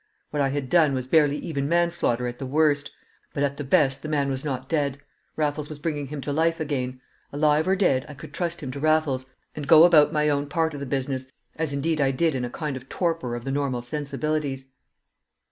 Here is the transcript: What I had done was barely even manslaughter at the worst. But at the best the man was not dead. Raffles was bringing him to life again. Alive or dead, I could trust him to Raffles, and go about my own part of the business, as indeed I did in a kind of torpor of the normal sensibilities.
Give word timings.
What 0.31 0.41
I 0.41 0.49
had 0.49 0.67
done 0.67 0.93
was 0.95 1.05
barely 1.05 1.37
even 1.37 1.69
manslaughter 1.69 2.25
at 2.25 2.39
the 2.39 2.45
worst. 2.47 2.89
But 3.35 3.43
at 3.43 3.57
the 3.57 3.63
best 3.63 4.01
the 4.01 4.09
man 4.09 4.29
was 4.29 4.43
not 4.43 4.67
dead. 4.67 4.97
Raffles 5.35 5.69
was 5.69 5.77
bringing 5.77 6.07
him 6.07 6.21
to 6.21 6.33
life 6.33 6.59
again. 6.59 6.99
Alive 7.31 7.67
or 7.67 7.75
dead, 7.75 8.07
I 8.09 8.15
could 8.15 8.33
trust 8.33 8.61
him 8.61 8.71
to 8.71 8.79
Raffles, 8.79 9.27
and 9.55 9.67
go 9.67 9.83
about 9.83 10.11
my 10.11 10.27
own 10.27 10.49
part 10.49 10.73
of 10.73 10.79
the 10.79 10.87
business, 10.87 11.27
as 11.55 11.71
indeed 11.71 12.01
I 12.01 12.09
did 12.09 12.33
in 12.33 12.43
a 12.43 12.49
kind 12.49 12.75
of 12.75 12.89
torpor 12.89 13.35
of 13.35 13.43
the 13.43 13.51
normal 13.51 13.83
sensibilities. 13.83 14.71